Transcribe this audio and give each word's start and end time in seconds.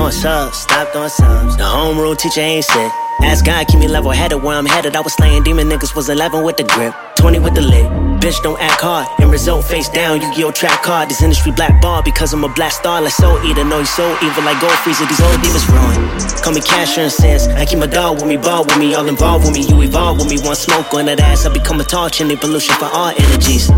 throwing 0.00 0.12
subs, 0.12 0.56
stop 0.56 0.88
throwing 0.92 1.10
subs. 1.10 1.56
The 1.56 1.64
homeroom 1.64 2.16
teacher 2.16 2.40
ain't 2.40 2.64
sick. 2.64 2.92
Ask 3.22 3.44
God, 3.44 3.68
keep 3.68 3.78
me 3.80 3.86
level 3.86 4.10
headed 4.10 4.42
where 4.42 4.56
I'm 4.56 4.64
headed. 4.64 4.96
I 4.96 5.00
was 5.00 5.12
slaying 5.12 5.42
demon 5.42 5.68
niggas, 5.68 5.94
was 5.94 6.08
11 6.08 6.42
with 6.42 6.56
the 6.56 6.64
grip, 6.64 6.94
20 7.16 7.38
with 7.40 7.54
the 7.54 7.60
lid. 7.60 7.84
Bitch, 8.18 8.42
don't 8.42 8.58
act 8.58 8.80
hard. 8.80 9.06
And 9.20 9.30
result 9.30 9.66
face 9.66 9.90
down, 9.90 10.22
you 10.22 10.28
get 10.28 10.38
your 10.38 10.52
track 10.52 10.82
card. 10.82 11.10
This 11.10 11.22
industry 11.22 11.52
black 11.52 11.82
ball 11.82 12.02
because 12.02 12.32
I'm 12.32 12.44
a 12.44 12.48
black 12.48 12.72
star. 12.72 13.02
Like 13.02 13.12
soul 13.12 13.36
eater, 13.44 13.62
know 13.62 13.80
he's 13.80 13.90
so 13.90 14.08
evil 14.24 14.42
like 14.42 14.58
gold 14.60 14.72
Frieza. 14.80 15.06
These 15.06 15.20
old 15.20 15.42
demons 15.42 15.68
ruin. 15.68 16.00
Call 16.42 16.54
me 16.54 16.62
casher 16.62 17.02
and 17.02 17.12
sense. 17.12 17.46
I 17.48 17.66
keep 17.66 17.78
my 17.78 17.86
dog 17.86 18.16
with 18.16 18.26
me, 18.26 18.38
ball 18.38 18.64
with 18.64 18.78
me, 18.78 18.94
all 18.94 19.06
involved 19.06 19.44
with 19.44 19.52
me. 19.52 19.68
You 19.68 19.82
evolve 19.82 20.16
with 20.16 20.30
me, 20.30 20.40
one 20.40 20.56
smoke 20.56 20.94
on 20.94 21.04
that 21.06 21.20
ass. 21.20 21.44
I 21.44 21.52
become 21.52 21.78
a 21.80 21.84
torch 21.84 22.22
and 22.22 22.30
they 22.30 22.36
pollution 22.36 22.74
for 22.76 22.86
all 22.86 23.12
energies. 23.12 23.68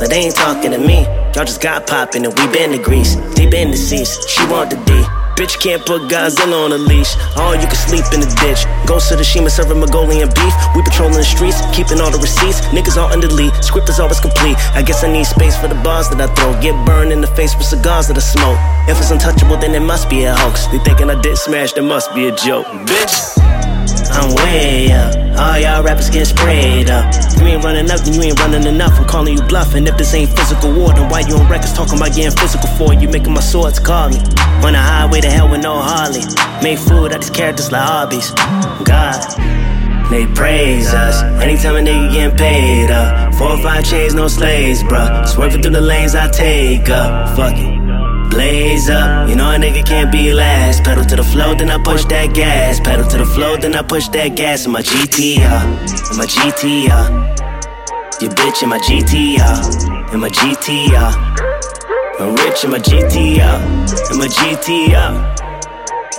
But 0.00 0.08
they 0.08 0.24
ain't 0.24 0.34
talking 0.34 0.70
to 0.70 0.78
me. 0.78 1.04
Y'all 1.36 1.44
just 1.44 1.60
got 1.60 1.86
poppin' 1.86 2.24
and 2.24 2.32
we 2.38 2.46
been 2.56 2.72
to 2.72 2.78
Greece. 2.78 3.16
Deep 3.36 3.52
in 3.52 3.70
the 3.70 3.76
seas, 3.76 4.16
she 4.28 4.40
want 4.46 4.70
the 4.70 4.76
D. 4.88 5.17
Bitch 5.38 5.60
can't 5.60 5.86
put 5.86 6.02
Godzilla 6.10 6.64
on 6.64 6.72
a 6.72 6.78
leash. 6.78 7.14
All 7.36 7.54
you 7.54 7.68
can 7.70 7.78
sleep 7.78 8.04
in 8.12 8.18
the 8.18 8.26
ditch. 8.42 8.66
Go 8.90 8.98
to 8.98 9.14
the 9.14 9.22
Shima 9.22 9.50
serving 9.50 9.78
Mongolian 9.78 10.28
beef. 10.34 10.54
We 10.74 10.82
patrolling 10.82 11.14
the 11.14 11.22
streets, 11.22 11.62
keeping 11.70 12.00
all 12.00 12.10
the 12.10 12.18
receipts. 12.18 12.60
Niggas 12.74 12.96
all 12.96 13.06
under 13.12 13.28
lead. 13.28 13.54
Script 13.62 13.88
is 13.88 14.00
always 14.00 14.18
complete. 14.18 14.58
I 14.74 14.82
guess 14.82 15.04
I 15.04 15.12
need 15.12 15.26
space 15.26 15.56
for 15.56 15.68
the 15.68 15.78
bars 15.86 16.10
that 16.10 16.20
I 16.20 16.26
throw. 16.34 16.60
Get 16.60 16.74
burned 16.84 17.12
in 17.12 17.20
the 17.20 17.30
face 17.38 17.54
with 17.54 17.66
cigars 17.66 18.08
that 18.08 18.16
I 18.18 18.20
smoke. 18.20 18.58
If 18.90 18.98
it's 18.98 19.12
untouchable, 19.12 19.58
then 19.58 19.76
it 19.76 19.86
must 19.86 20.10
be 20.10 20.24
a 20.24 20.34
hoax. 20.34 20.66
They 20.66 20.80
thinking 20.80 21.08
I 21.08 21.20
did 21.20 21.38
smash, 21.38 21.72
there 21.72 21.84
must 21.84 22.12
be 22.16 22.26
a 22.26 22.34
joke. 22.34 22.66
Bitch. 22.90 23.38
I'm 24.10 24.34
way 24.34 24.90
up. 24.90 25.27
All 25.38 25.56
y'all 25.56 25.84
rappers 25.84 26.10
get 26.10 26.26
sprayed 26.26 26.90
up. 26.90 27.14
You 27.38 27.46
ain't 27.46 27.62
running 27.62 27.88
up, 27.90 28.00
then 28.00 28.14
you 28.14 28.22
ain't 28.22 28.40
running 28.40 28.66
enough. 28.66 28.98
I'm 28.98 29.06
calling 29.06 29.38
you 29.38 29.42
bluffing. 29.44 29.86
If 29.86 29.96
this 29.96 30.12
ain't 30.12 30.36
physical 30.36 30.72
war, 30.74 30.92
then 30.92 31.08
why 31.08 31.20
you 31.20 31.36
on 31.36 31.48
records 31.48 31.72
talking 31.72 31.96
about 31.96 32.12
getting 32.12 32.36
physical 32.36 32.68
for? 32.70 32.92
You 32.92 33.08
making 33.08 33.32
my 33.32 33.40
swords 33.40 33.78
call 33.78 34.08
me. 34.08 34.18
On 34.66 34.72
the 34.72 34.78
highway 34.78 35.20
to 35.20 35.30
hell 35.30 35.48
with 35.48 35.62
no 35.62 35.78
Harley. 35.78 36.22
Make 36.60 36.80
food 36.80 37.12
out 37.12 37.20
these 37.20 37.30
characters 37.30 37.70
like 37.70 37.86
hobbies. 37.86 38.32
God. 38.84 39.22
They 40.10 40.26
praise 40.26 40.92
us 40.92 41.22
anytime 41.42 41.76
a 41.76 41.80
nigga 41.80 42.12
getting 42.12 42.36
paid 42.36 42.90
up. 42.90 43.34
Four 43.34 43.52
or 43.52 43.62
five 43.62 43.84
chains, 43.84 44.14
no 44.14 44.26
slaves, 44.26 44.82
bruh. 44.82 45.28
Swerving 45.28 45.62
through 45.62 45.72
the 45.72 45.80
lanes 45.80 46.16
I 46.16 46.28
take 46.30 46.88
up. 46.88 47.36
Fuck 47.36 47.56
it 47.56 47.77
blaze 48.38 48.88
up. 48.88 49.28
You 49.28 49.34
know 49.34 49.50
a 49.50 49.56
nigga 49.56 49.84
can't 49.84 50.12
be 50.12 50.32
last. 50.32 50.84
Pedal 50.84 51.04
to 51.04 51.16
the 51.16 51.24
flow, 51.24 51.54
then 51.54 51.70
I 51.70 51.78
push 51.82 52.04
that 52.04 52.34
gas. 52.34 52.78
Pedal 52.78 53.06
to 53.12 53.18
the 53.18 53.26
flow, 53.26 53.56
then 53.56 53.74
I 53.74 53.82
push 53.82 54.06
that 54.08 54.36
gas 54.36 54.64
in 54.66 54.72
my 54.72 54.82
GTR. 54.82 55.42
Uh, 55.42 56.10
in 56.10 56.16
my 56.20 56.26
GTR. 56.34 56.90
Uh. 56.90 57.08
You 58.20 58.28
bitch 58.38 58.62
in 58.62 58.68
my 58.68 58.78
GTR. 58.78 59.42
Uh. 59.42 60.12
In 60.12 60.20
my 60.20 60.30
GTR. 60.30 61.10
I'm 62.20 62.34
rich 62.42 62.64
in 62.64 62.70
my 62.70 62.78
GTR. 62.78 63.58
In 64.12 64.18
my 64.22 64.28
GTR. 64.36 65.12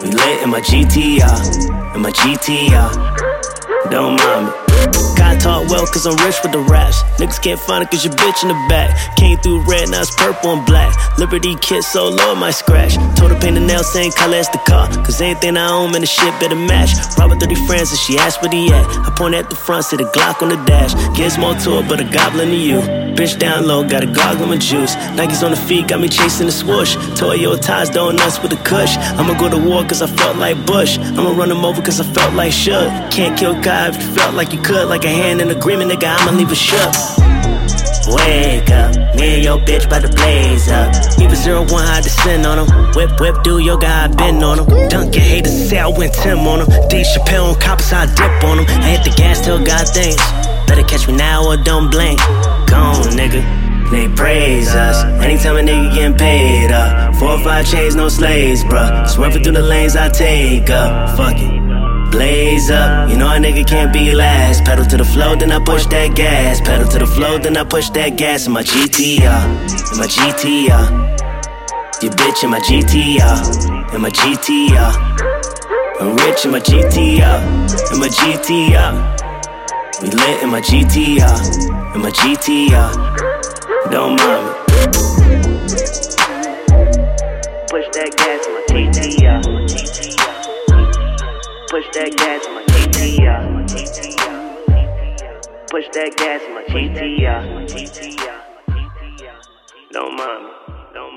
We 0.02 0.10
lit 0.12 0.44
in 0.44 0.50
my 0.50 0.62
GTR. 0.62 1.96
In 1.96 2.02
my 2.02 2.12
GTR. 2.12 2.90
Don't 3.92 4.16
mind 4.18 4.46
me. 4.48 4.69
Talk 5.50 5.68
well 5.68 5.88
cause 5.88 6.06
I'm 6.06 6.16
rich 6.28 6.38
with 6.44 6.52
the 6.52 6.60
raps. 6.60 7.02
Niggas 7.18 7.42
can't 7.42 7.60
find 7.60 7.82
it 7.82 7.90
cause 7.90 8.06
your 8.06 8.14
bitch 8.14 8.44
in 8.44 8.50
the 8.50 8.60
back. 8.70 8.94
Came 9.16 9.36
through 9.40 9.66
red, 9.66 9.90
now 9.90 10.02
it's 10.02 10.14
purple 10.16 10.54
and 10.54 10.64
black. 10.64 10.94
Liberty 11.18 11.56
kid 11.56 11.84
so 11.84 12.08
low, 12.08 12.36
my 12.36 12.52
scratch. 12.52 12.94
Told 13.18 13.32
her 13.32 13.40
paint 13.40 13.56
the 13.56 13.62
nail, 13.62 13.84
same 13.84 14.12
color 14.12 14.38
as 14.38 14.48
the 14.50 14.60
car. 14.60 14.88
Cause 15.04 15.20
anything 15.22 15.58
I 15.58 15.72
own, 15.72 15.92
man, 15.92 16.02
the 16.02 16.08
shit 16.08 16.40
better 16.40 16.56
match. 16.56 16.92
Robert 17.18 17.40
30 17.40 17.56
friends 17.66 17.90
and 17.90 18.00
she 18.00 18.20
asked 18.20 18.44
where 18.44 18.52
he 18.52 18.72
at. 18.72 18.86
I 19.08 19.12
point 19.18 19.34
at 19.34 19.50
the 19.50 19.56
front, 19.56 19.86
see 19.86 19.98
the 19.98 20.04
Glock 20.04 20.44
on 20.44 20.50
the 20.50 20.64
dash. 20.66 20.94
Gives 21.18 21.40
more 21.40 21.56
to 21.56 21.82
but 21.90 22.00
a 22.00 22.04
goblin 22.04 22.50
to 22.50 22.56
you. 22.56 22.82
Bitch 23.18 23.38
down 23.38 23.66
low, 23.68 23.84
got 23.84 24.04
a 24.04 24.08
goggle 24.08 24.46
my 24.46 24.58
juice. 24.58 24.96
Nikes 25.18 25.44
on 25.44 25.52
the 25.52 25.58
feet, 25.58 25.88
got 25.88 26.00
me 26.00 26.08
chasing 26.08 26.46
the 26.46 26.52
swoosh. 26.52 26.96
Toyo 27.20 27.58
ties, 27.58 27.90
donuts 27.90 28.40
with 28.42 28.54
a 28.54 28.64
kush. 28.64 28.96
I'ma 29.18 29.38
go 29.38 29.50
to 29.50 29.58
war 29.58 29.84
cause 29.84 30.02
I 30.02 30.08
felt 30.08 30.38
like 30.38 30.64
Bush. 30.66 30.98
I'ma 31.00 31.32
run 31.32 31.52
him 31.52 31.66
over 31.66 31.82
cause 31.82 32.00
I 32.00 32.06
felt 32.14 32.34
like 32.36 32.54
Suge. 32.54 33.12
Can't 33.12 33.38
kill 33.38 33.60
God 33.62 33.96
if 33.96 34.02
you 34.02 34.10
felt 34.14 34.36
like 34.36 34.54
you 34.54 34.62
could, 34.62 34.88
like 34.88 35.04
a 35.04 35.10
hand 35.10 35.39
in 35.40 35.50
agreement, 35.52 35.92
nigga, 35.92 36.16
I'ma 36.18 36.32
leave 36.38 36.52
it 36.52 36.56
shook. 36.56 36.94
Wake 38.10 38.70
up, 38.72 38.96
me 39.16 39.36
and 39.36 39.44
your 39.44 39.60
bitch 39.60 39.90
bout 39.90 40.02
to 40.02 40.10
blaze 40.10 40.70
up. 40.70 40.90
Even 41.20 41.36
zero 41.36 41.62
one 41.62 41.86
high 41.86 42.02
descend 42.02 42.46
on 42.46 42.58
them. 42.58 42.68
Whip, 42.96 43.20
whip, 43.20 43.44
do 43.44 43.60
yoga, 43.60 43.88
I 43.88 44.08
been 44.08 44.44
on 44.44 44.58
them. 44.58 44.90
Dunkin' 44.90 45.22
haters 45.22 45.70
say 45.70 45.78
I 45.78 45.88
went 45.88 46.14
Tim 46.14 46.40
on 46.40 46.60
them. 46.60 46.90
Dave 46.90 47.06
Chappelle 47.06 47.54
on 47.54 47.60
coppers, 47.60 47.94
I 47.94 48.06
dip 48.08 48.44
on 48.44 48.58
them. 48.58 48.66
I 48.68 48.98
hit 48.98 49.04
the 49.04 49.14
gas 49.16 49.46
till 49.46 49.64
God 49.64 49.88
thinks. 49.88 50.18
Better 50.68 50.84
catch 50.84 51.08
me 51.08 51.16
now 51.16 51.46
or 51.46 51.58
don't 51.58 51.92
blink. 51.92 52.20
Gone, 52.68 53.14
nigga. 53.14 53.42
They 53.92 54.08
praise 54.10 54.70
us 54.70 55.04
anytime 55.24 55.58
a 55.58 55.62
nigga 55.62 55.94
getting 55.94 56.18
paid 56.18 56.72
up. 56.72 57.16
Four 57.16 57.32
or 57.32 57.44
five 57.44 57.66
chains, 57.68 57.96
no 57.96 58.10
slaves, 58.10 58.64
bruh. 58.64 59.08
Swerving 59.08 59.44
through 59.44 59.54
the 59.54 59.62
lanes 59.62 59.96
I 59.96 60.10
take 60.10 60.70
up. 60.70 61.16
Fuck 61.18 61.38
it 61.38 61.69
blaze 62.12 62.70
up. 62.70 63.10
You 63.10 63.18
know 63.18 63.28
a 63.28 63.38
nigga 63.38 63.66
can't 63.66 63.94
be 63.94 64.14
last. 64.14 64.66
Pedal 64.66 64.86
to 64.86 64.98
the 64.98 65.06
flow, 65.06 65.36
then 65.36 65.52
I 65.52 65.64
push 65.64 65.86
that 65.88 66.16
gas. 66.16 66.62
Pedal 66.62 66.88
to 66.90 67.00
the 67.00 67.08
flow, 67.08 67.38
then 67.38 67.58
I 67.58 67.64
push 67.64 67.90
that 67.92 68.18
gas 68.18 68.48
in 68.48 68.54
my 68.54 68.64
GTR. 68.64 69.26
Uh. 69.26 69.94
In 69.94 69.98
my 70.00 70.08
GTR. 70.08 70.72
Uh. 70.72 72.00
You 72.02 72.10
bitch 72.10 72.44
in 72.44 72.50
my 72.50 72.60
GTR. 72.60 73.22
Uh. 73.22 73.96
In 73.96 74.02
my 74.02 74.10
GTR. 74.10 74.92
I'm 76.00 76.16
rich 76.16 76.46
in 76.46 76.52
my 76.52 76.60
GTR. 76.60 77.40
In 77.94 78.00
my 78.00 78.10
GTR. 78.10 78.94
We 80.02 80.10
lit 80.10 80.44
in 80.44 80.50
my 80.50 80.62
GTR. 80.62 81.96
In 81.96 82.02
my 82.02 82.12
GTR. 82.12 82.92
Don't 83.92 84.16
mind 84.18 84.46
me. 84.46 84.52
Push 87.70 87.88
that 87.94 88.10
gas 88.18 88.48
in 88.48 88.54
my 88.54 88.62
GTR 88.70 89.39
push 91.70 91.86
that 91.94 92.18
gas 92.18 92.48
my 92.50 92.64
GTR. 92.64 93.70
Push 95.70 95.88
that 95.94 96.16
gas 96.18 96.42
my. 96.50 96.64
Don't 99.92 100.16
mind 100.18 100.46
me. 100.46 100.79